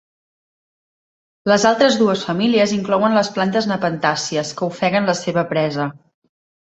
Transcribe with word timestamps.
Les 1.51 1.65
altres 1.71 1.97
dues 1.99 2.23
famílies 2.29 2.73
inclouen 2.77 3.17
les 3.17 3.29
plantes 3.35 3.67
nepentàcies, 3.73 4.55
que 4.63 4.71
ofeguen 4.73 5.07
la 5.11 5.15
seva 5.21 5.45
presa. 5.53 5.87